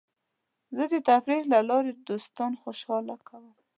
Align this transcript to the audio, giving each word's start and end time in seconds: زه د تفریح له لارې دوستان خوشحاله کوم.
زه 0.75 0.83
د 0.91 0.93
تفریح 1.09 1.41
له 1.53 1.59
لارې 1.69 1.91
دوستان 2.09 2.51
خوشحاله 2.61 3.15
کوم. 3.27 3.45